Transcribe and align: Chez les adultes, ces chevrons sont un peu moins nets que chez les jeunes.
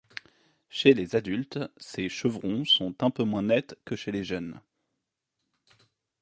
Chez 0.71 0.95
les 0.95 1.15
adultes, 1.15 1.59
ces 1.77 2.09
chevrons 2.09 2.65
sont 2.65 3.03
un 3.03 3.11
peu 3.11 3.23
moins 3.23 3.43
nets 3.43 3.75
que 3.85 3.95
chez 3.95 4.11
les 4.11 4.23
jeunes. 4.23 4.59